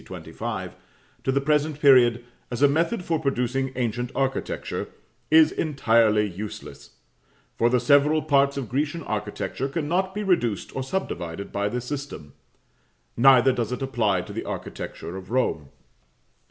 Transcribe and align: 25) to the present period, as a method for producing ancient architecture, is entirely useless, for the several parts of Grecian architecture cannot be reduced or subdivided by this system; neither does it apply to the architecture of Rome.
25) 0.03 0.75
to 1.23 1.31
the 1.31 1.39
present 1.39 1.79
period, 1.79 2.25
as 2.49 2.63
a 2.63 2.67
method 2.67 3.05
for 3.05 3.19
producing 3.19 3.71
ancient 3.75 4.11
architecture, 4.15 4.87
is 5.29 5.51
entirely 5.51 6.27
useless, 6.27 6.95
for 7.55 7.69
the 7.69 7.79
several 7.79 8.23
parts 8.23 8.57
of 8.57 8.67
Grecian 8.67 9.03
architecture 9.03 9.69
cannot 9.69 10.15
be 10.15 10.23
reduced 10.23 10.75
or 10.75 10.81
subdivided 10.81 11.51
by 11.51 11.69
this 11.69 11.85
system; 11.85 12.33
neither 13.15 13.53
does 13.53 13.71
it 13.71 13.83
apply 13.83 14.21
to 14.21 14.33
the 14.33 14.43
architecture 14.43 15.15
of 15.15 15.29
Rome. 15.29 15.69